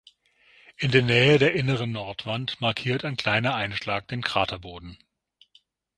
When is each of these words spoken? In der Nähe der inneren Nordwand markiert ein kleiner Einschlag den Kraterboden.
In 0.77 0.89
der 0.89 1.03
Nähe 1.03 1.37
der 1.37 1.53
inneren 1.53 1.91
Nordwand 1.91 2.59
markiert 2.59 3.05
ein 3.05 3.17
kleiner 3.17 3.53
Einschlag 3.53 4.07
den 4.07 4.23
Kraterboden. 4.23 4.97